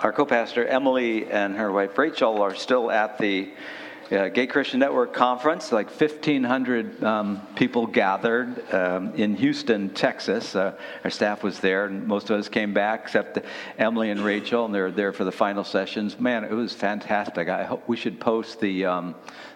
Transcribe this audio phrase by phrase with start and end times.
[0.00, 3.50] our co pastor Emily and her wife Rachel are still at the
[4.10, 10.54] uh, Gay Christian Network conference, like 1,500 um, people gathered um, in Houston, Texas.
[10.54, 13.38] Uh, our staff was there, and most of us came back except
[13.78, 16.20] Emily and Rachel, and they're there for the final sessions.
[16.20, 17.48] Man, it was fantastic.
[17.48, 19.14] I hope we should post the, um,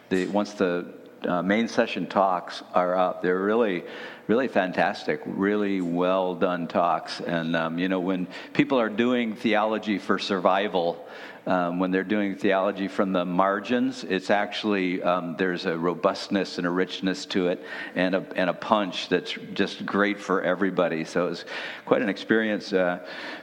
[0.09, 3.23] the once the uh, main session talks are up.
[3.23, 3.85] They're really,
[4.27, 7.21] really fantastic, really well done talks.
[7.21, 11.05] And, um, you know, when people are doing theology for survival,
[11.47, 16.67] um, when they're doing theology from the margins, it's actually, um, there's a robustness and
[16.67, 17.65] a richness to it
[17.95, 21.05] and a, and a punch that's just great for everybody.
[21.05, 21.45] So it was
[21.87, 23.01] quite an experience uh,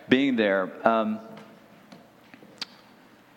[0.09, 0.71] being there.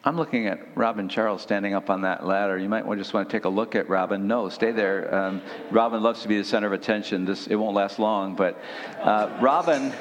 [0.02, 2.56] I'm looking at Robin Charles standing up on that ladder.
[2.56, 4.26] You might just want to take a look at Robin.
[4.26, 5.14] No, stay there.
[5.14, 7.26] Um, Robin loves to be the center of attention.
[7.26, 8.58] This it won't last long, but
[9.00, 9.92] uh, Robin.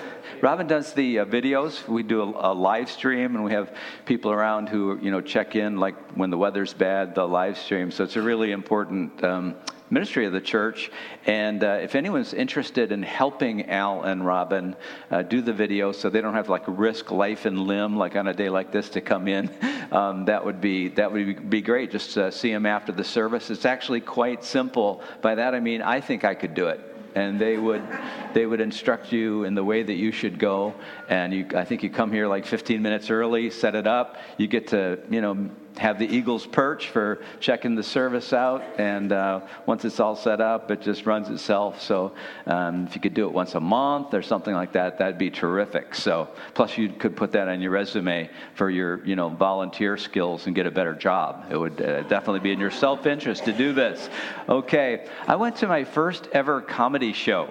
[0.41, 1.85] Robin does the uh, videos.
[1.85, 3.75] We do a, a, live stream, and we have
[4.05, 7.91] people around who you know check in, like when the weather's bad, the live stream.
[7.91, 9.55] So it's a really important um,
[9.89, 10.91] ministry of the church.
[11.25, 14.75] And uh, if anyone's interested in helping Al and Robin
[15.11, 18.15] uh, do the video so they don't have to like risk life and limb like
[18.15, 19.49] on a day like this to come in,
[19.91, 21.91] um, that would be that would be great.
[21.91, 23.49] Just uh, see them after the service.
[23.49, 25.01] It's actually quite simple.
[25.21, 26.81] By that I mean I think I could do it
[27.15, 27.81] and they would
[28.33, 30.73] they would instruct you in the way that you should go
[31.07, 34.47] and you i think you come here like 15 minutes early set it up you
[34.47, 38.63] get to you know have the Eagles perch for checking the service out.
[38.77, 41.81] And uh, once it's all set up, it just runs itself.
[41.81, 42.13] So
[42.45, 45.29] um, if you could do it once a month or something like that, that'd be
[45.29, 45.95] terrific.
[45.95, 50.47] So plus you could put that on your resume for your you know volunteer skills
[50.47, 51.45] and get a better job.
[51.49, 54.09] It would uh, definitely be in your self-interest to do this.
[54.47, 57.49] Okay, I went to my first ever comedy show.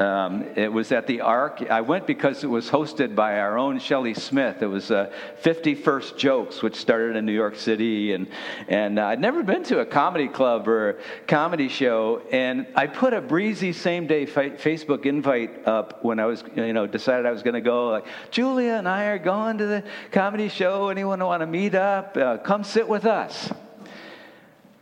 [0.00, 1.60] Um, it was at the Ark.
[1.70, 4.62] I went because it was hosted by our own Shelley Smith.
[4.62, 5.12] It was uh,
[5.42, 8.14] 51st Jokes, which started in New York City.
[8.14, 8.26] And,
[8.66, 12.22] and uh, I'd never been to a comedy club or comedy show.
[12.32, 16.86] And I put a breezy same day Facebook invite up when I was, you know,
[16.86, 17.90] decided I was going to go.
[17.90, 20.88] Like, Julia and I are going to the comedy show.
[20.88, 22.16] Anyone want to meet up?
[22.16, 23.52] Uh, come sit with us.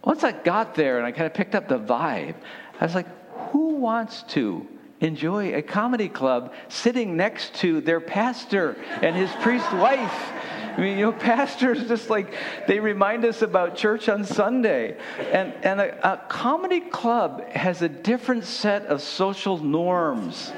[0.04, 2.36] Once I got there and I kind of picked up the vibe,
[2.80, 3.08] I was like,
[3.50, 4.64] who wants to?
[5.00, 10.32] Enjoy a comedy club sitting next to their pastor and his priest wife.
[10.76, 12.32] I mean, you know, pastors just like
[12.68, 14.96] they remind us about church on Sunday.
[15.32, 20.52] And, and a, a comedy club has a different set of social norms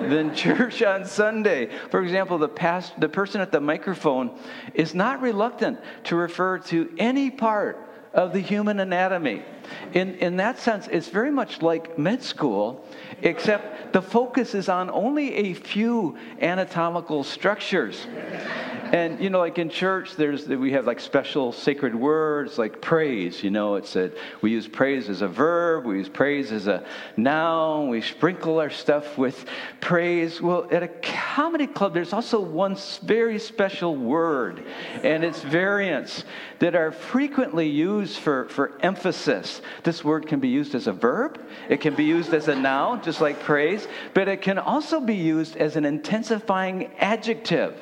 [0.00, 1.68] than church on Sunday.
[1.90, 4.38] For example, the, past, the person at the microphone
[4.72, 9.42] is not reluctant to refer to any part of the human anatomy.
[9.92, 12.84] In, in that sense, it's very much like med school,
[13.22, 18.06] except the focus is on only a few anatomical structures.
[18.92, 23.42] And you know, like in church, there's we have like special sacred words like praise.
[23.42, 24.12] You know, it's a
[24.42, 26.84] we use praise as a verb, we use praise as a
[27.16, 29.44] noun, we sprinkle our stuff with
[29.80, 30.40] praise.
[30.40, 34.64] Well, at a comedy club, there's also one very special word
[35.02, 36.24] and its variants
[36.60, 40.04] that are frequently used for, for emphasis this.
[40.04, 43.20] word can be used as a verb, it can be used as a noun, just
[43.20, 47.76] like praise, but it can also be used as an intensifying adjective.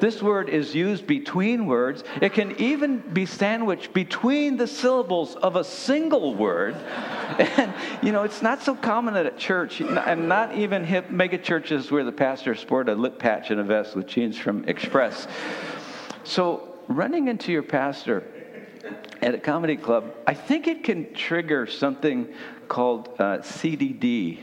[0.00, 2.04] This word is used between words.
[2.20, 6.76] It can even be sandwiched between the syllables of a single word.
[7.38, 7.72] And,
[8.02, 12.04] you know, it's not so common at church, and not even hip mega churches where
[12.04, 15.26] the pastor sport a lip patch and a vest with jeans from Express.
[16.24, 18.24] So, running into your pastor
[19.22, 22.32] at a comedy club, I think it can trigger something
[22.68, 24.42] called uh, CDD,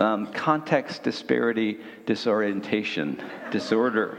[0.00, 4.18] um, context disparity disorientation disorder.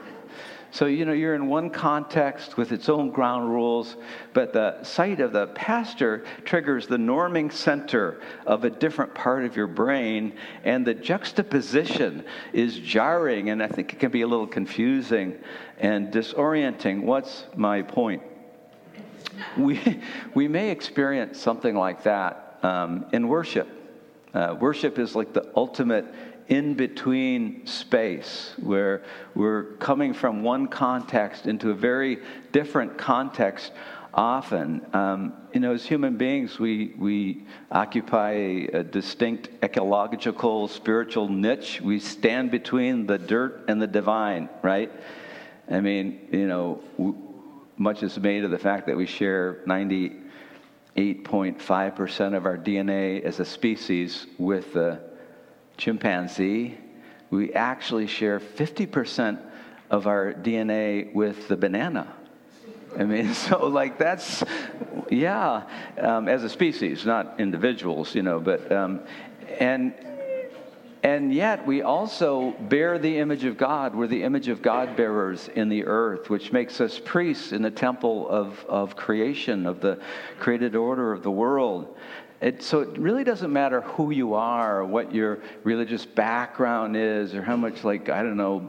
[0.76, 3.96] So, you know, you're in one context with its own ground rules,
[4.34, 9.56] but the sight of the pastor triggers the norming center of a different part of
[9.56, 10.34] your brain,
[10.66, 15.40] and the juxtaposition is jarring, and I think it can be a little confusing
[15.80, 17.04] and disorienting.
[17.04, 18.22] What's my point?
[19.58, 20.02] We,
[20.34, 23.68] we may experience something like that um, in worship.
[24.34, 26.06] Uh, worship is like the ultimate
[26.48, 29.04] in between space where
[29.34, 32.20] we're coming from one context into a very
[32.52, 33.72] different context
[34.14, 34.86] often.
[34.94, 41.82] Um, you know, as human beings, we, we occupy a, a, distinct ecological, spiritual niche.
[41.82, 44.92] We stand between the dirt and the divine, right?
[45.70, 46.82] I mean, you know,
[47.78, 53.46] much is made of the fact that we share 98.5% of our DNA as a
[53.46, 55.00] species with the
[55.78, 56.78] chimpanzee.
[57.30, 59.40] We actually share 50%
[59.90, 62.14] of our DNA with the banana.
[62.98, 64.44] I mean, so like that's,
[65.10, 65.64] yeah,
[66.00, 69.02] um, as a species, not individuals, you know, but, um,
[69.60, 69.94] and,
[71.06, 73.94] and yet we also bear the image of God.
[73.94, 77.70] We're the image of God bearers in the earth, which makes us priests in the
[77.70, 80.00] temple of, of creation, of the
[80.40, 81.96] created order of the world.
[82.42, 87.36] It, so it really doesn't matter who you are, or what your religious background is,
[87.36, 88.68] or how much, like, I don't know,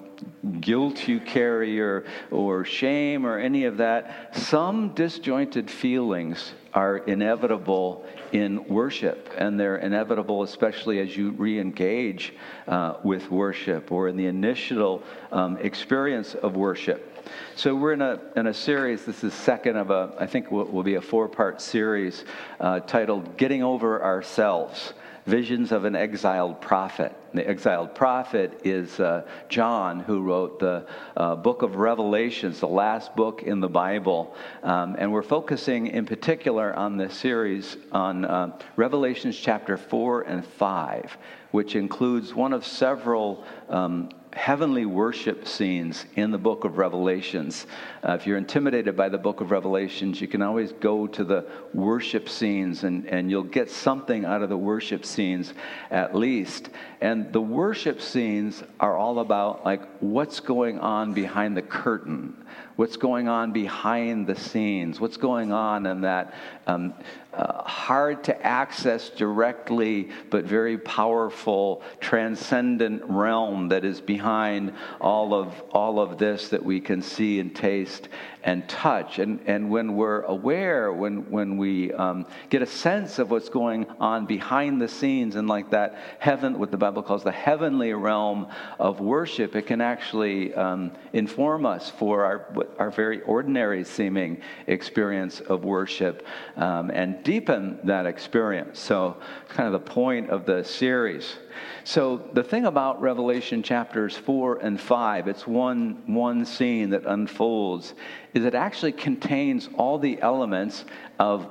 [0.60, 4.36] guilt you carry, or, or shame, or any of that.
[4.36, 12.34] Some disjointed feelings are inevitable in worship, and they're inevitable, especially as you re engage
[12.68, 15.02] uh, with worship or in the initial
[15.32, 17.12] um, experience of worship.
[17.56, 20.64] So we're in a, in a series, this is second of a, I think will,
[20.66, 22.24] will be a four-part series
[22.60, 24.92] uh, titled Getting Over Ourselves.
[25.26, 27.12] Visions of an Exiled Prophet.
[27.34, 30.86] The exiled prophet is uh, John, who wrote the
[31.16, 34.34] uh, book of Revelations, the last book in the Bible.
[34.62, 40.46] Um, and we're focusing in particular on this series on uh, Revelations chapter 4 and
[40.46, 41.18] 5,
[41.50, 47.66] which includes one of several um, heavenly worship scenes in the book of Revelations.
[48.06, 51.46] Uh, if you're intimidated by the book of Revelations, you can always go to the
[51.72, 55.54] worship scenes and, and you'll get something out of the worship scenes
[55.90, 56.68] at least.
[57.00, 62.36] And the worship scenes are all about like what's going on behind the curtain
[62.76, 66.34] what's going on behind the scenes, what's going on in that
[66.66, 66.94] um,
[67.32, 75.52] uh, hard to access directly but very powerful transcendent realm that is behind all of
[75.72, 78.08] all of this that we can see and taste
[78.46, 79.18] and touch.
[79.18, 83.86] And, and when we're aware, when, when we um, get a sense of what's going
[83.98, 88.46] on behind the scenes and like that heaven, what the Bible calls the heavenly realm
[88.78, 95.40] of worship, it can actually um, inform us for our, our very ordinary seeming experience
[95.40, 96.26] of worship
[96.56, 98.78] um, and deepen that experience.
[98.78, 99.16] So,
[99.48, 101.36] kind of the point of the series.
[101.84, 107.94] So the thing about Revelation chapters 4 and 5, it's one, one scene that unfolds,
[108.34, 110.84] is it actually contains all the elements
[111.18, 111.46] of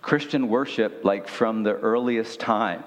[0.00, 2.84] Christian worship like from the earliest time.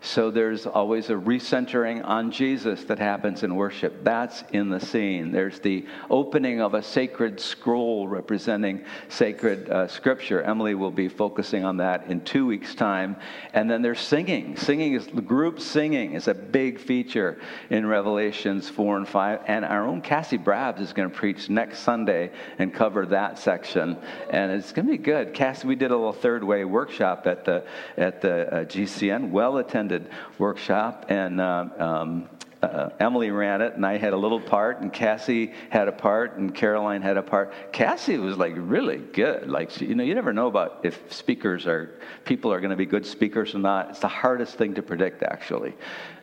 [0.00, 4.04] So there's always a recentering on Jesus that happens in worship.
[4.04, 5.32] That's in the scene.
[5.32, 10.40] There's the opening of a sacred scroll representing sacred uh, scripture.
[10.42, 13.16] Emily will be focusing on that in two weeks' time.
[13.52, 14.56] And then there's singing.
[14.56, 19.40] Singing is group singing is a big feature in Revelations 4 and 5.
[19.46, 23.98] And our own Cassie Brabs is going to preach next Sunday and cover that section.
[24.30, 25.34] And it's going to be good.
[25.34, 27.64] Cassie, we did a little third way workshop at the,
[27.96, 29.30] at the uh, GCN.
[29.30, 32.28] Well attended attended workshop, and uh, um,
[32.62, 36.36] uh, Emily ran it, and I had a little part, and Cassie had a part,
[36.36, 37.52] and Caroline had a part.
[37.72, 39.48] Cassie was like really good.
[39.48, 42.76] Like she, you know, you never know about if speakers are people are going to
[42.76, 43.90] be good speakers or not.
[43.90, 45.74] It's the hardest thing to predict, actually.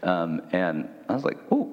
[0.04, 1.72] Um, and I was like, ooh.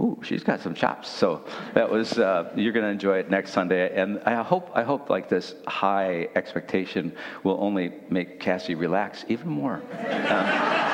[0.00, 1.08] Ooh, she's got some chops.
[1.08, 4.82] So that was uh, you're going to enjoy it next Sunday, and I hope I
[4.82, 7.14] hope like this high expectation
[7.44, 9.80] will only make Cassie relax even more.
[10.30, 10.93] Um,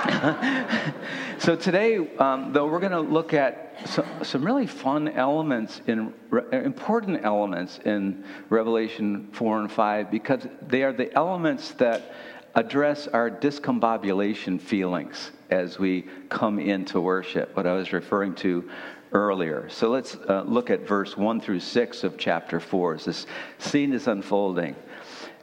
[1.38, 6.14] so today, um, though, we're going to look at some, some, really fun elements in
[6.52, 12.14] important elements in Revelation four and five because they are the elements that
[12.54, 17.54] address our discombobulation feelings as we come into worship.
[17.56, 18.70] What I was referring to
[19.12, 19.68] earlier.
[19.68, 23.26] So let's uh, look at verse 1 through 6 of chapter 4 as this
[23.58, 24.76] scene is unfolding.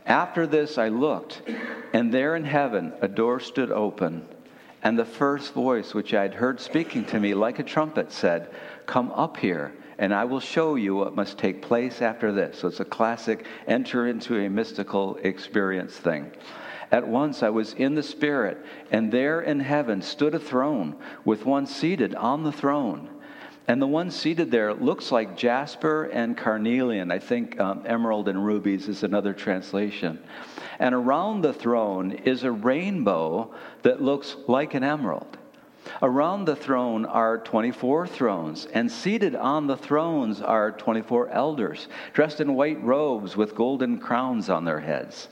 [0.05, 1.41] After this, I looked,
[1.91, 4.25] and there in heaven a door stood open.
[4.88, 8.51] And the first voice which I had heard speaking to me like a trumpet said,
[8.86, 12.60] Come up here, and I will show you what must take place after this.
[12.60, 16.32] So it's a classic enter into a mystical experience thing.
[16.89, 21.46] At once I was in the Spirit, and there in heaven stood a throne with
[21.46, 23.10] one seated on the throne.
[23.67, 27.12] And the one seated there looks like jasper and carnelian.
[27.12, 30.19] I think um, emerald and rubies is another translation.
[30.79, 35.38] And around the throne is a rainbow that looks like an emerald.
[36.01, 42.41] Around the throne are 24 thrones, and seated on the thrones are 24 elders, dressed
[42.41, 45.29] in white robes with golden crowns on their heads.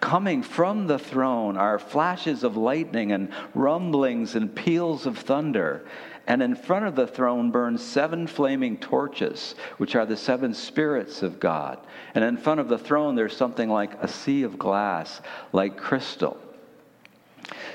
[0.00, 5.84] Coming from the throne are flashes of lightning and rumblings and peals of thunder.
[6.26, 11.22] And in front of the throne burn seven flaming torches, which are the seven spirits
[11.22, 11.78] of God.
[12.14, 15.20] And in front of the throne, there's something like a sea of glass,
[15.52, 16.38] like crystal.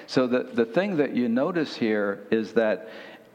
[0.05, 2.89] So the, the thing that you notice here is that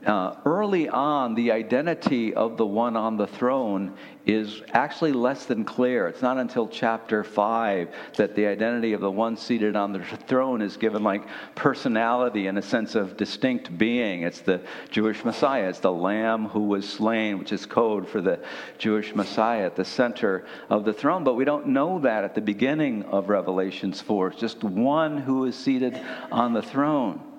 [0.06, 3.94] uh, early on, the identity of the one on the throne
[4.26, 6.08] is actually less than clear.
[6.08, 10.62] It's not until chapter 5 that the identity of the one seated on the throne
[10.62, 11.22] is given like
[11.54, 14.22] personality and a sense of distinct being.
[14.22, 18.40] It's the Jewish Messiah, it's the Lamb who was slain, which is code for the
[18.78, 21.24] Jewish Messiah at the center of the throne.
[21.24, 24.28] But we don't know that at the beginning of Revelations 4.
[24.28, 27.31] It's just one who is seated on the throne.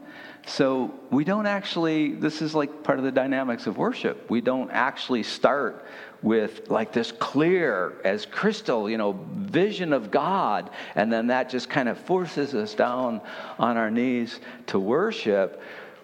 [0.46, 4.30] So we don't actually, this is like part of the dynamics of worship.
[4.30, 5.86] We don't actually start
[6.22, 11.70] with like this clear as crystal, you know, vision of God, and then that just
[11.70, 13.22] kind of forces us down
[13.58, 15.62] on our knees to worship.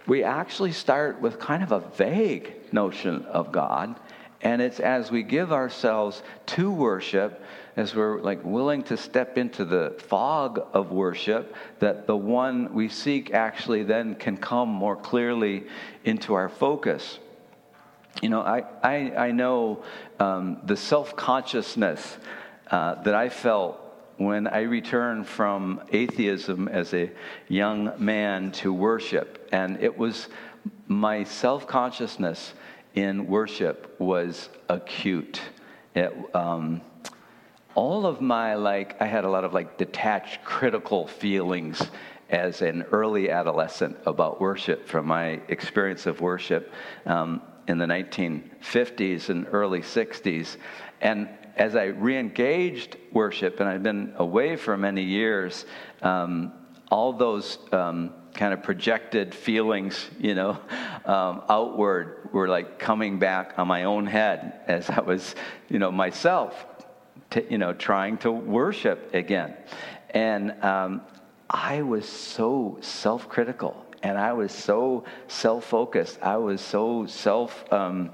[0.08, 4.00] We actually start with kind of a vague notion of God,
[4.41, 7.41] and it's as we give ourselves to worship
[7.76, 12.90] as we're like willing to step into the fog of worship, that the one we
[12.90, 15.66] seek actually then can come more clearly
[16.04, 17.20] into our focus.
[18.22, 19.84] You know, I, I, I know
[20.20, 22.18] um, the self consciousness
[22.70, 23.80] uh, that I felt
[24.18, 27.10] when I returned from atheism as a
[27.48, 29.48] young man to worship.
[29.54, 30.28] And it was
[30.88, 32.54] my self consciousness
[32.96, 35.40] in worship was acute.
[35.96, 36.82] It, um,
[37.79, 41.81] all of my like i had a lot of like detached critical feelings
[42.29, 46.74] as an early adolescent about worship from my experience of worship
[47.05, 50.57] um, in the 1950s and early 60s
[51.00, 55.65] and as i re-engaged worship and i've been away for many years
[56.01, 56.51] um,
[56.91, 60.51] all those um, kind of projected feelings, you know,
[61.05, 65.36] um, outward were like coming back on my own head as I was,
[65.67, 66.65] you know, myself
[67.50, 69.55] you know, trying to worship again.
[70.12, 71.01] And um,
[71.50, 76.19] I was so self critical and I was so self focused.
[76.21, 77.71] I was so self.
[77.71, 78.13] Um,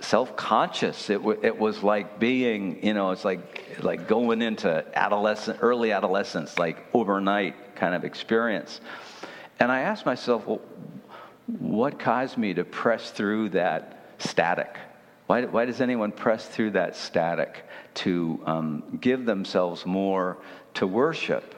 [0.00, 5.58] self-conscious it, w- it was like being you know it's like like going into adolescent
[5.62, 8.82] early adolescence like overnight kind of experience
[9.58, 10.60] and i asked myself well
[11.58, 14.76] what caused me to press through that static
[15.26, 17.64] why, why does anyone press through that static
[17.94, 20.38] to um, give themselves more
[20.74, 21.54] to worship?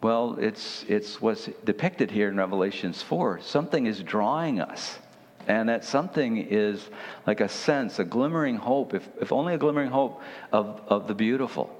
[0.00, 3.40] Well, it's, it's what's depicted here in Revelations 4.
[3.40, 4.98] Something is drawing us.
[5.46, 6.88] And that something is
[7.26, 10.22] like a sense, a glimmering hope, if, if only a glimmering hope
[10.52, 11.74] of, of the beautiful.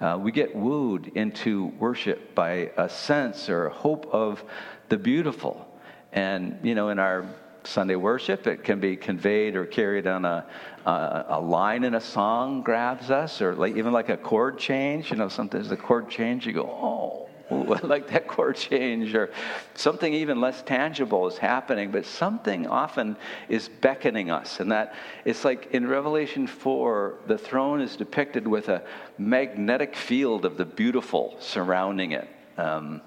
[0.00, 4.42] Uh, we get wooed into worship by a sense or hope of
[4.88, 5.66] the beautiful.
[6.12, 7.26] And, you know, in our
[7.66, 8.46] Sunday worship.
[8.46, 10.46] It can be conveyed or carried on a,
[10.84, 15.10] a, a line in a song grabs us, or like, even like a chord change.
[15.10, 19.14] You know, sometimes the chord change, you go, oh, Ooh, I like that chord change,
[19.14, 19.30] or
[19.74, 23.16] something even less tangible is happening, but something often
[23.48, 24.60] is beckoning us.
[24.60, 24.94] And that
[25.24, 28.82] it's like in Revelation 4, the throne is depicted with a
[29.18, 32.28] magnetic field of the beautiful surrounding it.
[32.58, 33.02] Um,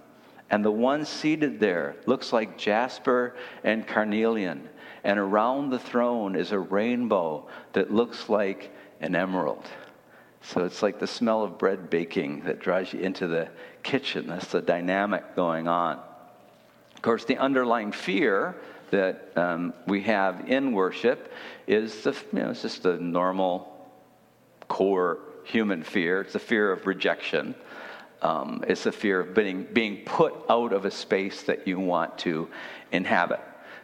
[0.50, 4.68] and the one seated there looks like jasper and carnelian.
[5.04, 9.66] And around the throne is a rainbow that looks like an emerald.
[10.42, 13.50] So it's like the smell of bread baking that draws you into the
[13.84, 14.28] kitchen.
[14.28, 16.00] That's the dynamic going on.
[16.96, 18.56] Of course, the underlying fear
[18.90, 21.32] that um, we have in worship
[21.68, 23.88] is the, you know, it's just the normal
[24.68, 26.22] core human fear.
[26.22, 27.56] It's the fear of rejection.
[28.22, 32.18] Um, it's the fear of being, being put out of a space that you want
[32.20, 32.50] to
[32.92, 33.40] inhabit.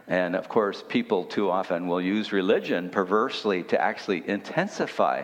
[0.08, 5.24] And of course, people too often will use religion perversely to actually intensify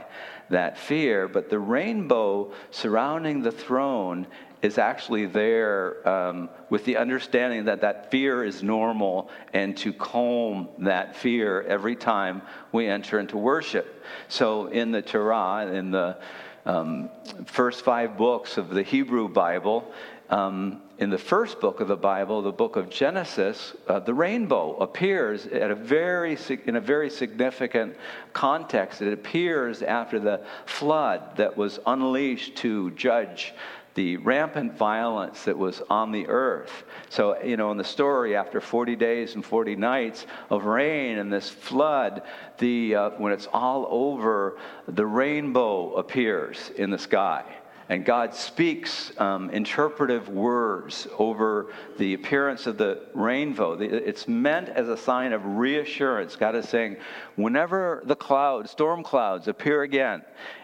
[0.50, 1.28] that fear.
[1.28, 4.28] But the rainbow surrounding the throne
[4.62, 10.70] is actually there um, with the understanding that that fear is normal and to calm
[10.80, 12.42] that fear every time
[12.72, 14.04] we enter into worship.
[14.28, 16.18] So in the Torah, in the
[16.66, 17.10] um,
[17.46, 19.92] first five books of the Hebrew Bible.
[20.30, 24.78] Um, in the first book of the Bible, the book of Genesis, uh, the rainbow
[24.78, 27.98] appears at a very, in a very significant
[28.32, 29.02] context.
[29.02, 33.54] It appears after the flood that was unleashed to judge
[33.96, 36.84] the rampant violence that was on the earth.
[37.10, 41.32] So, you know, in the story, after 40 days and 40 nights of rain and
[41.32, 42.24] this flood,
[42.58, 44.58] the, uh, when it's all over,
[44.88, 47.44] the rainbow appears in the sky.
[47.92, 53.74] And God speaks um, interpretive words over the appearance of the rainbow.
[53.74, 56.38] It's meant as a sign of reassurance.
[56.38, 56.96] God is saying,
[57.36, 60.22] whenever the clouds, storm clouds, appear again,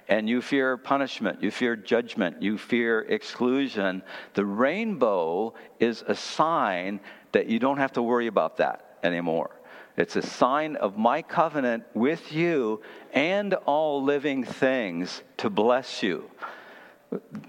[0.08, 4.04] and you fear punishment, you fear judgment, you fear exclusion,
[4.34, 7.02] the rainbow is a sign
[7.34, 9.52] that you don't have to worry about that anymore.
[9.98, 12.82] It's a sign of my covenant with you
[13.12, 16.32] and all living things to bless you.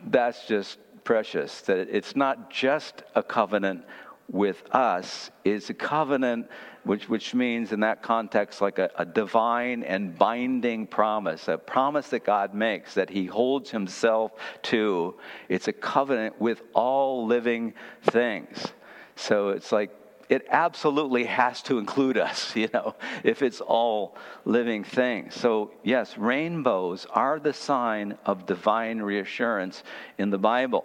[0.07, 1.61] That's just precious.
[1.63, 3.85] That it's not just a covenant
[4.31, 6.49] with us, it's a covenant
[6.85, 12.09] which, which means in that context like a, a divine and binding promise, a promise
[12.09, 15.15] that God makes that He holds Himself to.
[15.49, 18.73] It's a covenant with all living things.
[19.17, 19.91] So it's like
[20.29, 22.95] it absolutely has to include us, you know,
[23.25, 25.35] if it's all living things.
[25.35, 29.83] So, yes, rainbows are the sign of divine reassurance
[30.19, 30.85] in the Bible.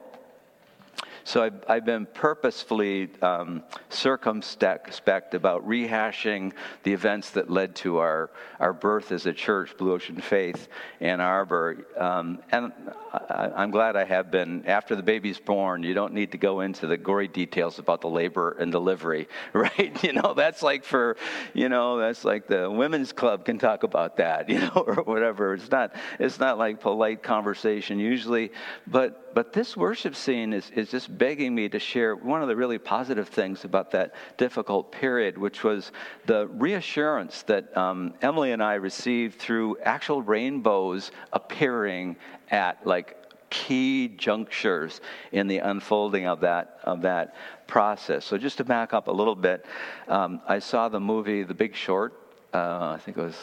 [1.25, 6.51] So I've, I've been purposefully um, circumspect about rehashing
[6.83, 10.67] the events that led to our, our birth as a church, Blue Ocean Faith,
[10.99, 11.85] Ann Arbor.
[11.97, 12.73] Um, and
[13.13, 14.65] I, am glad I have been.
[14.65, 18.09] After the baby's born, you don't need to go into the gory details about the
[18.09, 20.03] labor and delivery, right?
[20.03, 21.15] You know, that's like for,
[21.53, 25.53] you know, that's like the women's club can talk about that, you know, or whatever.
[25.53, 28.51] It's not, it's not like polite conversation usually,
[28.87, 32.55] but but this worship scene is, is just begging me to share one of the
[32.55, 35.91] really positive things about that difficult period, which was
[36.25, 42.15] the reassurance that um, Emily and I received through actual rainbows appearing
[42.49, 43.17] at like
[43.49, 44.99] key junctures
[45.31, 47.35] in the unfolding of that of that
[47.67, 48.25] process.
[48.25, 49.65] So just to back up a little bit,
[50.07, 52.19] um, I saw the movie The Big Short.
[52.53, 53.37] Uh, I think it was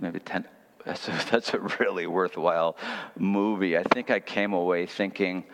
[0.00, 0.44] maybe 10,
[0.84, 2.76] that's a, that's a really worthwhile
[3.16, 3.76] movie.
[3.76, 5.44] I think I came away thinking,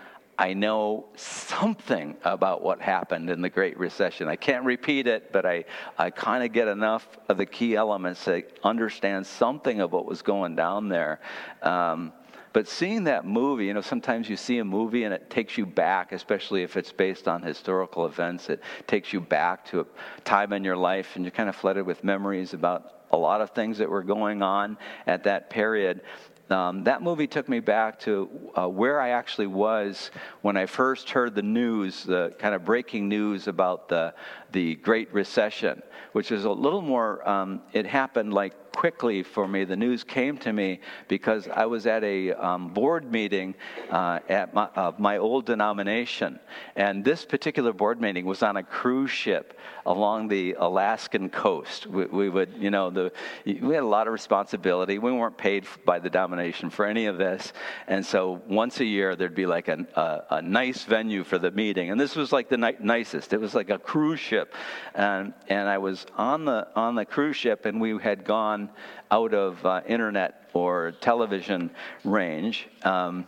[0.41, 4.29] I know something about what happened in the Great Recession.
[4.29, 5.65] I can't repeat it, but I,
[5.99, 10.23] I kind of get enough of the key elements to understand something of what was
[10.23, 11.21] going down there.
[11.63, 12.13] Um,
[12.53, 15.67] but seeing that movie, you know, sometimes you see a movie and it takes you
[15.67, 18.49] back, especially if it's based on historical events.
[18.49, 19.87] It takes you back to a
[20.23, 23.51] time in your life and you're kind of flooded with memories about a lot of
[23.51, 26.03] things that were going on at that period.
[26.51, 31.11] Um, that movie took me back to uh, where I actually was when I first
[31.11, 34.15] heard the news, the kind of breaking news about the,
[34.53, 35.83] the Great Recession,
[36.13, 39.65] which is a little more, um, it happened like quickly for me.
[39.65, 43.57] The news came to me because I was at a um, board meeting
[43.91, 46.39] uh, at my, uh, my, old denomination.
[46.77, 51.89] And this particular board meeting was on a cruise ship along the Alaskan coast.
[51.89, 53.11] We, we would, you know, the,
[53.45, 55.01] we had a lot of responsibility.
[55.01, 57.53] We weren't paid by the denomination for any of this.
[57.89, 61.51] And so once a year, there'd be like a, a, a nice venue for the
[61.51, 61.91] meeting.
[61.91, 63.33] And this was like the ni- nicest.
[63.33, 64.55] It was like a cruise ship.
[64.95, 68.68] And, and I was on the, on the cruise ship, and we had gone
[69.11, 71.71] out of uh, internet or television
[72.05, 72.69] range.
[72.83, 73.27] Um,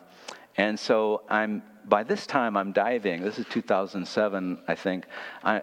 [0.56, 3.22] and so I'm by this time I'm diving.
[3.22, 5.06] This is 2007, I think.
[5.42, 5.62] I,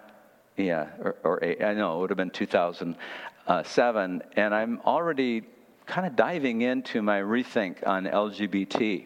[0.55, 5.43] yeah, or, or eight, I know it would have been 2007, and I'm already
[5.85, 9.05] kind of diving into my rethink on LGBT.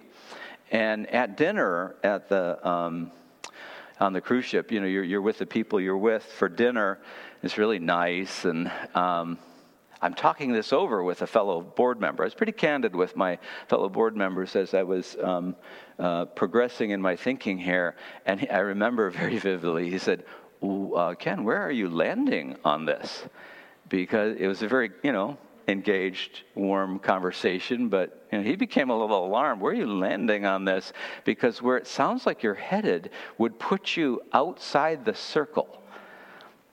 [0.72, 3.12] And at dinner at the um,
[4.00, 6.98] on the cruise ship, you know, you're, you're with the people you're with for dinner.
[7.44, 9.38] It's really nice, and um,
[10.02, 12.24] I'm talking this over with a fellow board member.
[12.24, 13.38] I was pretty candid with my
[13.68, 15.56] fellow board members as I was um,
[16.00, 17.96] uh, progressing in my thinking here.
[18.26, 20.24] And I remember very vividly, he said,
[20.64, 23.24] uh, Ken, where are you landing on this?
[23.90, 25.38] Because it was a very, you know,
[25.68, 29.62] engaged, warm conversation, but you know, he became a little alarmed.
[29.62, 30.94] Where are you landing on this?
[31.26, 35.82] Because where it sounds like you're headed would put you outside the circle.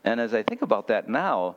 [0.04, 1.56] And as I think about that now,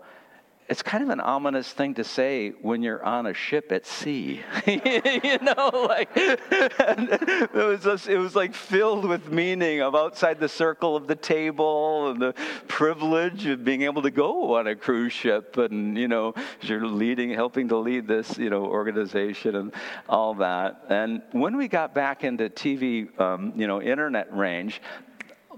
[0.71, 4.39] it's kind of an ominous thing to say when you're on a ship at sea.
[4.65, 10.47] you know, like it was just, it was like filled with meaning of outside the
[10.47, 12.33] circle of the table and the
[12.69, 17.31] privilege of being able to go on a cruise ship and you know you're leading,
[17.31, 19.73] helping to lead this you know organization and
[20.07, 20.85] all that.
[20.87, 24.81] And when we got back into TV, um, you know, internet range,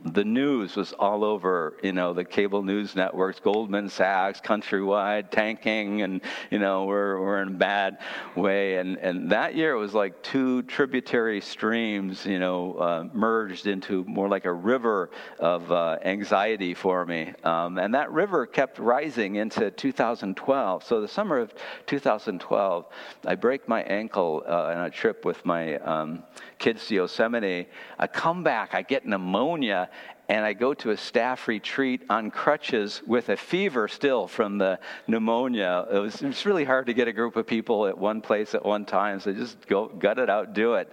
[0.06, 6.02] the news was all over, you know, the cable news networks, Goldman Sachs, Countrywide, tanking,
[6.02, 8.00] and, you know, we're, we're in a bad
[8.36, 8.78] way.
[8.78, 14.04] And, and that year it was like two tributary streams, you know, uh, merged into
[14.04, 17.34] more like a river of uh, anxiety for me.
[17.44, 20.84] Um, and that river kept rising into 2012.
[20.84, 21.54] So the summer of
[21.86, 22.86] 2012,
[23.26, 26.24] I break my ankle uh, on a trip with my um,
[26.60, 27.68] kids to Yosemite.
[27.98, 29.90] I come back, I get pneumonia,
[30.34, 34.80] and I go to a staff retreat on crutches with a fever still from the
[35.06, 35.86] pneumonia.
[35.92, 38.56] It was, it was really hard to get a group of people at one place
[38.56, 40.92] at one time, so just go gut it out, do it.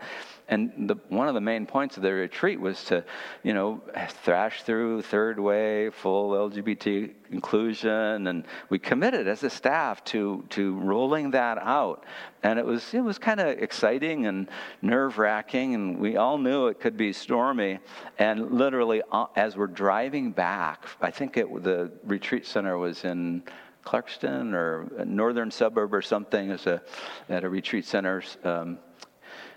[0.51, 3.05] And the, one of the main points of the retreat was to,
[3.45, 3.81] you know,
[4.25, 10.77] thrash through third way, full LGBT inclusion, and we committed as a staff to to
[10.81, 12.05] rolling that out.
[12.43, 14.49] And it was it was kind of exciting and
[14.83, 17.79] nerve wracking, and we all knew it could be stormy.
[18.19, 23.45] And literally, uh, as we're driving back, I think it, the retreat center was in.
[23.83, 26.83] Clarkston or a northern suburb or something as a
[27.31, 28.79] at a retreat center um,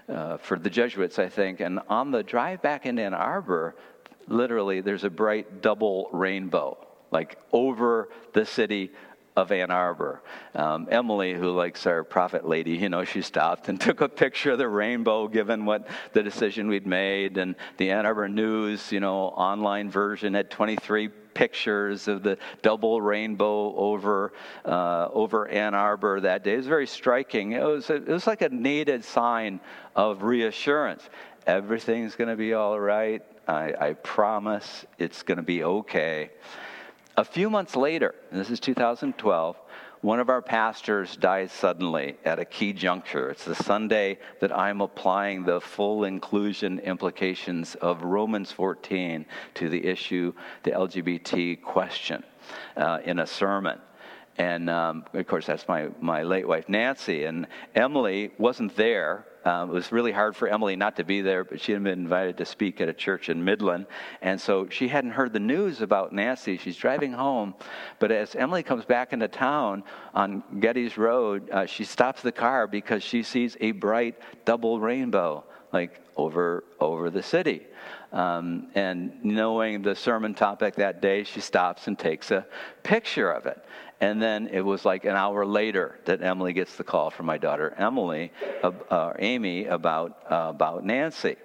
[0.10, 1.60] uh, for the Jesuits, I think.
[1.60, 3.76] And on the drive back into Ann Arbor,
[4.28, 6.78] literally, there's a bright double rainbow,
[7.12, 8.92] like over the city
[9.36, 10.22] of Ann Arbor.
[10.54, 14.52] Um, Emily, who likes our prophet lady, you know, she stopped and took a picture
[14.52, 17.38] of the rainbow given what the decision we'd made.
[17.38, 23.02] And the Ann Arbor News, you know, online version had 23 pictures of the double
[23.02, 24.34] rainbow over
[24.66, 26.54] uh, over Ann Arbor that day.
[26.54, 27.54] It was very striking.
[27.54, 29.60] It was a, it was like a needed sign
[29.96, 31.10] of reassurance.
[31.46, 33.22] Everything's going to be all right.
[33.48, 36.32] I, I promise it's going to be okay.
[37.18, 39.56] A few months later, this is 2012,
[40.04, 43.30] one of our pastors dies suddenly at a key juncture.
[43.30, 49.86] It's the Sunday that I'm applying the full inclusion implications of Romans 14 to the
[49.86, 52.22] issue, the LGBT question,
[52.76, 53.80] uh, in a sermon.
[54.38, 57.24] And um, of course, that's my, my late wife, Nancy.
[57.24, 61.44] And Emily wasn't there um, it was really hard for Emily not to be there,
[61.44, 63.88] but she had been invited to speak at a church in Midland.
[64.22, 66.58] And so she hadn't heard the news about Nancy.
[66.58, 67.54] She's driving home.
[68.00, 72.68] But as Emily comes back into town on Geddes Road, uh, she stops the car
[72.68, 77.64] because she sees a bright double rainbow, like over, over the city.
[78.14, 82.46] Um, and knowing the sermon topic that day, she stops and takes a
[82.84, 83.66] picture of it.
[84.02, 87.38] And then it was like an hour later that Emily gets the call from my
[87.38, 91.38] daughter Emily, uh, Amy, about uh, about Nancy.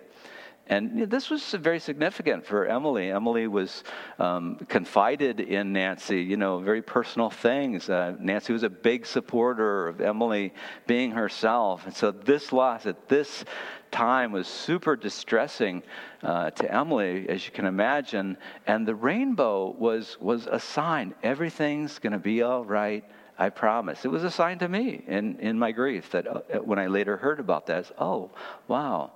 [0.69, 3.11] And this was very significant for Emily.
[3.11, 3.85] Emily was
[4.19, 7.89] um, confided in Nancy, you know, very personal things.
[7.89, 10.53] Uh, Nancy was a big supporter of Emily
[10.87, 11.87] being herself.
[11.87, 13.47] And so this loss at this
[13.91, 15.83] time was super distressing
[16.23, 18.37] uh, to Emily, as you can imagine.
[18.67, 23.05] And the rainbow was, was a sign everything's going to be all right.
[23.41, 24.05] I promise.
[24.05, 27.17] It was a sign to me in, in my grief that uh, when I later
[27.17, 28.33] heard about that, oh,
[28.67, 29.13] wow.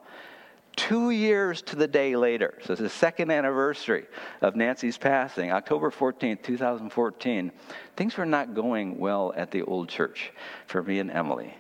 [0.77, 4.07] Two years to the day later, so it's the second anniversary
[4.41, 7.53] of Nancy's passing, October 14th, 2014,
[7.97, 10.33] things were not going well at the old church
[10.67, 11.55] for me and Emily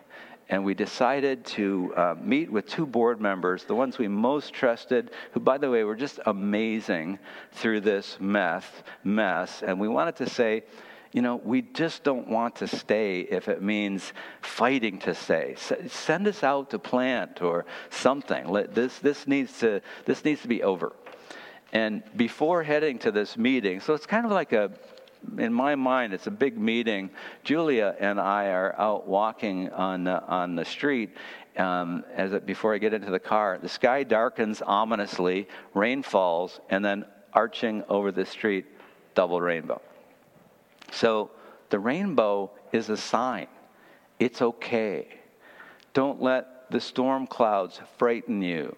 [0.52, 5.10] and we decided to uh, meet with two board members, the ones we most trusted,
[5.32, 7.18] who, by the way, were just amazing
[7.52, 8.66] through this mess.
[9.02, 9.62] mess.
[9.62, 10.64] And we wanted to say,
[11.12, 15.54] you know, we just don't want to stay if it means fighting to stay.
[15.56, 18.48] S- send us out to plant or something.
[18.48, 20.94] Let, this, this, needs to, this needs to be over.
[21.72, 24.72] And before heading to this meeting, so it's kind of like a
[25.38, 27.08] in my mind, it's a big meeting.
[27.44, 31.10] Julia and I are out walking on the, on the street.
[31.56, 36.60] Um, as it, before I get into the car, the sky darkens ominously, rain falls,
[36.70, 38.66] and then arching over the street,
[39.14, 39.80] double rainbow.
[40.92, 41.30] So
[41.70, 43.48] the rainbow is a sign.
[44.20, 45.08] It's okay.
[45.94, 48.76] Don't let the storm clouds frighten you.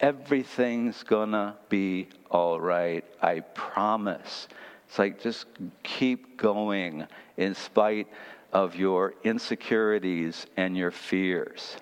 [0.00, 3.04] Everything's gonna be all right.
[3.20, 4.48] I promise.
[4.88, 5.46] It's like just
[5.82, 8.08] keep going in spite
[8.52, 11.76] of your insecurities and your fears.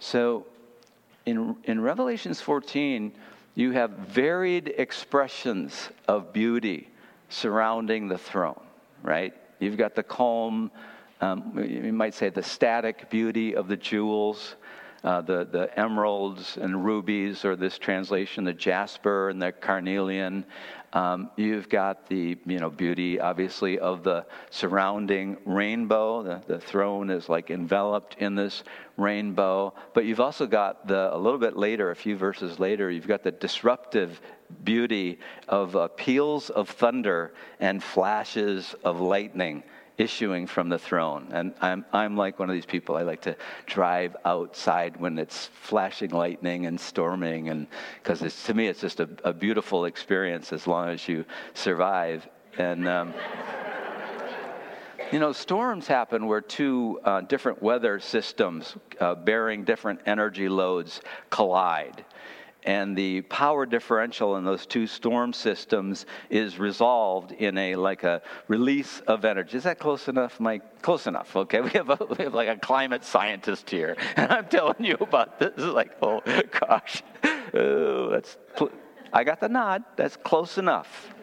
[0.00, 0.46] So
[1.26, 3.12] in, in Revelations 14,
[3.54, 6.88] you have varied expressions of beauty
[7.28, 8.60] surrounding the throne,
[9.02, 9.34] right?
[9.58, 10.70] You've got the calm,
[11.20, 14.56] um, you might say the static beauty of the jewels.
[15.04, 20.44] Uh, the, the emeralds and rubies, or this translation, the jasper and the carnelian.
[20.92, 26.22] Um, you've got the you know beauty, obviously, of the surrounding rainbow.
[26.22, 28.64] The, the throne is like enveloped in this
[28.96, 29.74] rainbow.
[29.92, 33.22] But you've also got the a little bit later, a few verses later, you've got
[33.22, 34.20] the disruptive
[34.64, 39.62] beauty of uh, peals of thunder and flashes of lightning
[39.98, 41.28] issuing from the throne.
[41.32, 42.96] And I'm, I'm like one of these people.
[42.96, 47.66] I like to drive outside when it's flashing lightning and storming, and
[48.02, 52.26] because to me it's just a, a, beautiful experience as long as you survive.
[52.56, 53.12] And um,
[55.12, 61.00] you know, storms happen where two uh, different weather systems uh, bearing different energy loads
[61.28, 62.04] collide.
[62.64, 68.20] And the power differential in those two storm systems is resolved in a like a
[68.48, 69.56] release of energy.
[69.56, 70.82] Is that close enough, Mike?
[70.82, 71.34] Close enough.
[71.36, 74.96] Okay, we have a, we have like a climate scientist here, and I'm telling you
[75.00, 75.56] about this.
[75.56, 76.22] Like, oh
[76.60, 77.02] gosh,
[77.54, 78.36] oh, that's.
[79.12, 79.84] I got the nod.
[79.96, 81.14] That's close enough.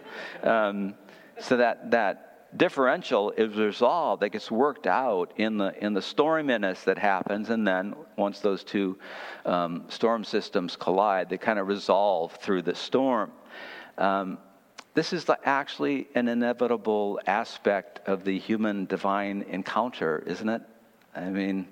[0.41, 0.95] Um,
[1.39, 2.24] so that that
[2.57, 7.67] differential is resolved, that gets worked out in the in the storminess that happens, and
[7.67, 8.97] then once those two
[9.45, 13.31] um, storm systems collide, they kind of resolve through the storm.
[13.97, 14.37] Um,
[14.93, 20.61] this is the, actually an inevitable aspect of the human divine encounter, isn't it?
[21.13, 21.67] I mean,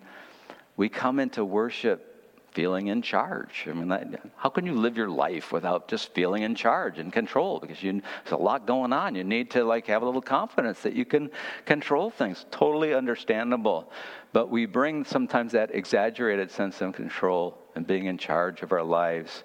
[0.75, 2.12] we come into worship
[2.53, 3.65] feeling in charge.
[3.67, 7.11] I mean, that, how can you live your life without just feeling in charge and
[7.11, 7.59] control?
[7.59, 9.15] Because you, there's a lot going on.
[9.15, 11.29] You need to like have a little confidence that you can
[11.65, 12.45] control things.
[12.51, 13.91] Totally understandable.
[14.31, 18.83] But we bring sometimes that exaggerated sense of control and being in charge of our
[18.83, 19.43] lives.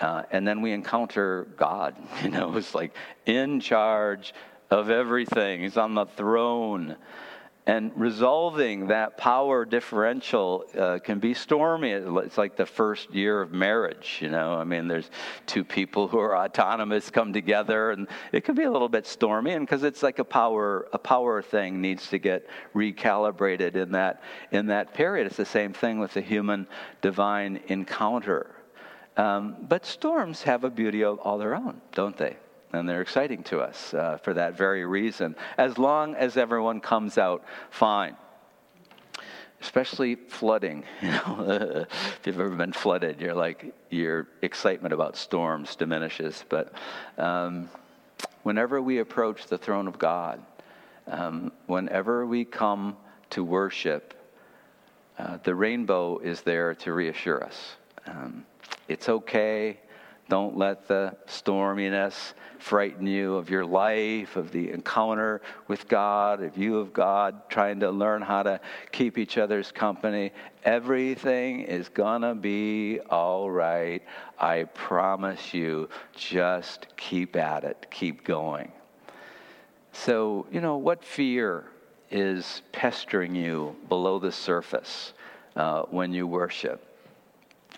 [0.00, 1.96] Uh, and then we encounter God.
[2.22, 2.94] You know, it's like
[3.26, 4.34] in charge
[4.70, 5.62] of everything.
[5.62, 6.96] He's on the throne.
[7.68, 11.90] And resolving that power differential uh, can be stormy.
[11.90, 14.54] It's like the first year of marriage, you know.
[14.54, 15.10] I mean, there's
[15.44, 19.52] two people who are autonomous come together, and it can be a little bit stormy.
[19.52, 24.22] And because it's like a power, a power thing needs to get recalibrated in that
[24.50, 25.26] in that period.
[25.26, 26.66] It's the same thing with the human
[27.02, 28.50] divine encounter.
[29.18, 32.38] Um, but storms have a beauty of all their own, don't they?
[32.72, 37.18] And they're exciting to us uh, for that very reason, as long as everyone comes
[37.18, 38.16] out fine.
[39.60, 41.46] Especially flooding, you know.
[41.88, 46.44] if you've ever been flooded, you're like your excitement about storms diminishes.
[46.48, 46.72] But
[47.16, 47.68] um,
[48.42, 50.40] whenever we approach the throne of God,
[51.06, 52.96] um, whenever we come
[53.30, 54.14] to worship,
[55.18, 57.76] uh, the rainbow is there to reassure us.
[58.06, 58.46] Um,
[58.86, 59.78] it's okay.
[60.28, 66.58] Don't let the storminess frighten you of your life, of the encounter with God, of
[66.58, 68.60] you of God, trying to learn how to
[68.92, 70.32] keep each other's company.
[70.64, 74.02] Everything is going to be all right.
[74.38, 75.88] I promise you.
[76.14, 78.70] Just keep at it, keep going.
[79.92, 81.64] So, you know, what fear
[82.10, 85.14] is pestering you below the surface
[85.56, 86.87] uh, when you worship?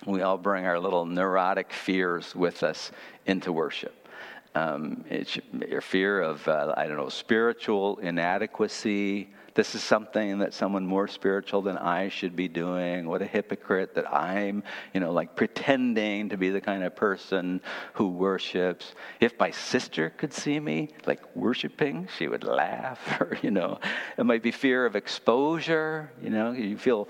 [0.07, 2.91] We all bring our little neurotic fears with us
[3.27, 4.09] into worship.
[4.55, 10.55] Um, it's your fear of, uh, I don't know, spiritual inadequacy, this is something that
[10.55, 13.09] someone more spiritual than I should be doing.
[13.09, 14.63] What a hypocrite that I'm,
[14.95, 17.61] you know, like pretending to be the kind of person
[17.95, 18.95] who worships.
[19.19, 22.99] If my sister could see me, like worshiping, she would laugh.
[23.21, 23.79] Or, you know,
[24.17, 26.11] it might be fear of exposure.
[26.23, 27.09] You know, you feel,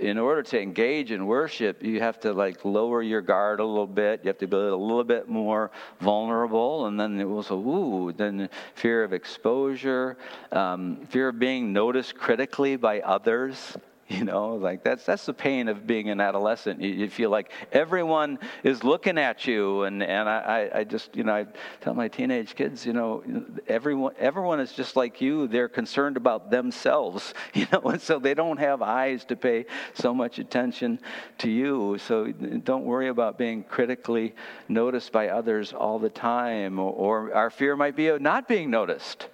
[0.00, 3.86] in order to engage in worship, you have to like lower your guard a little
[3.86, 4.20] bit.
[4.22, 6.86] You have to be a little bit more vulnerable.
[6.86, 10.16] And then it was, a ooh, then fear of exposure,
[10.52, 13.76] um, fear of being being noticed critically by others.
[14.18, 16.80] You know, like that's that's the pain of being an adolescent.
[16.80, 21.24] You, you feel like everyone is looking at you, and and I, I just you
[21.24, 21.46] know I
[21.82, 23.22] tell my teenage kids, you know,
[23.66, 25.46] everyone everyone is just like you.
[25.46, 30.14] They're concerned about themselves, you know, and so they don't have eyes to pay so
[30.14, 31.00] much attention
[31.38, 31.98] to you.
[31.98, 34.34] So don't worry about being critically
[34.68, 38.70] noticed by others all the time, or, or our fear might be of not being
[38.70, 39.28] noticed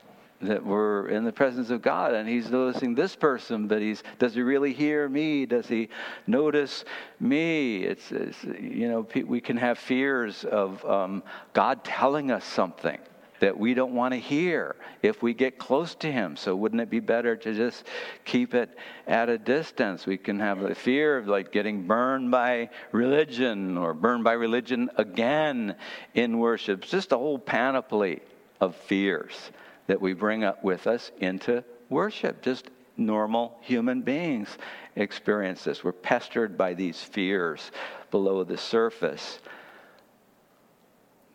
[0.45, 4.35] that we're in the presence of God and he's noticing this person, but he's does
[4.35, 5.47] he really hear me?
[5.47, 5.89] Does he
[6.27, 6.85] notice
[7.21, 7.85] me?
[7.85, 12.99] It's, it's you know we can have fears of um, God telling us something
[13.41, 16.37] that we don't want to hear if we get close to him.
[16.37, 17.85] So wouldn't it be better to just
[18.25, 18.77] keep it
[19.07, 20.07] at a distance?
[20.07, 24.89] We can have the fear of like getting burned by religion or burned by religion
[24.97, 25.77] again
[26.15, 26.83] in worship.
[26.83, 28.21] It's just a whole panoply
[28.61, 29.51] of fears
[29.87, 32.43] that we bring up with us into worship.
[32.43, 34.49] Just normal human beings
[34.97, 35.83] experience this.
[35.83, 37.71] We're pestered by these fears
[38.11, 39.41] below the surface.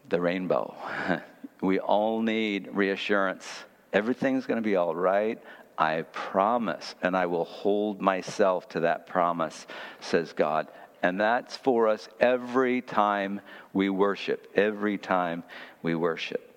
[0.10, 0.76] The rainbow.
[1.62, 3.48] we all need reassurance.
[3.94, 5.42] Everything's going to be all right.
[5.78, 9.66] I promise, and I will hold myself to that promise,
[10.02, 10.68] says God.
[11.02, 13.40] And that's for us every time
[13.72, 14.48] we worship.
[14.56, 15.44] Every time
[15.82, 16.49] we worship.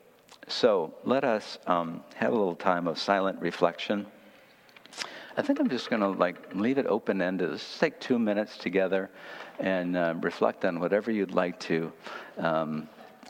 [0.49, 4.07] So let us um, have a little time of silent reflection.
[5.37, 7.51] I think I'm just going to like leave it open ended.
[7.51, 9.11] Let's take two minutes together
[9.59, 11.93] and uh, reflect on whatever you'd like to.
[12.39, 12.89] Um,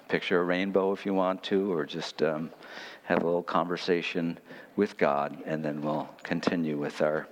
[0.09, 2.51] picture a rainbow if you want to, or just um,
[3.05, 4.38] have a little conversation
[4.77, 7.27] with God, and then we'll continue with our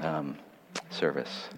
[0.00, 0.38] um,
[0.90, 1.48] service.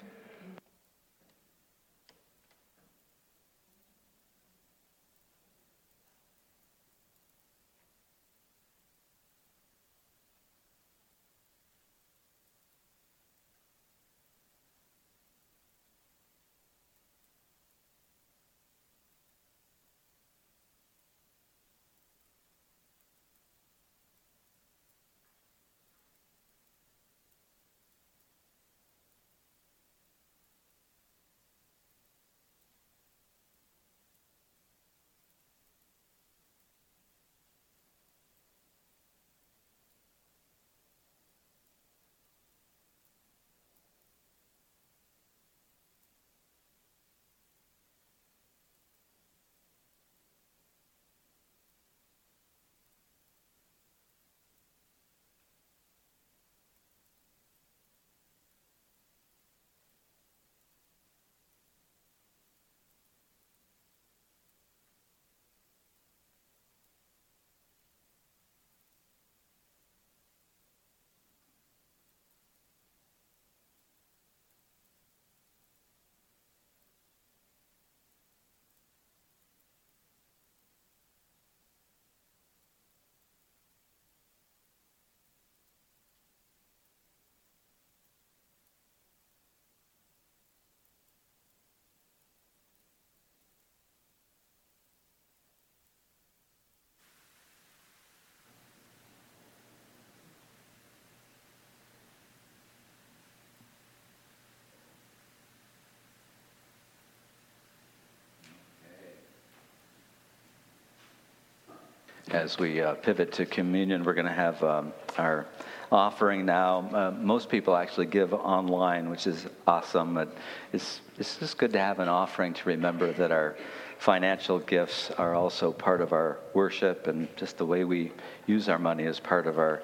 [112.31, 115.47] As we uh, pivot to communion, we're going to have um, our
[115.93, 116.89] offering now.
[116.93, 120.15] Uh, most people actually give online, which is awesome.
[120.15, 120.35] But
[120.73, 123.57] it's, it's just good to have an offering to remember that our
[123.99, 128.12] financial gifts are also part of our worship, and just the way we
[128.47, 129.83] use our money is part of our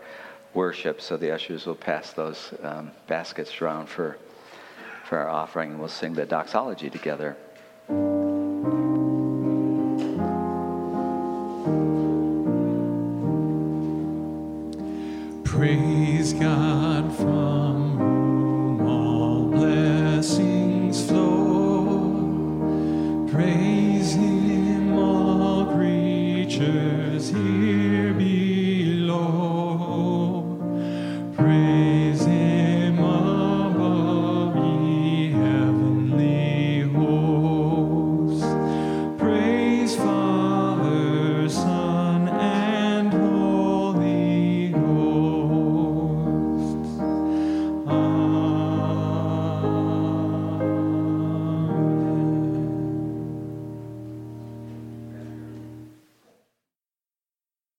[0.52, 1.00] worship.
[1.00, 4.18] So the ushers will pass those um, baskets around for,
[5.04, 7.36] for our offering, and we'll sing the doxology together.